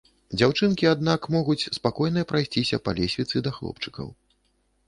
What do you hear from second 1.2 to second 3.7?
могуць спакойна прайсціся па лесвіцы да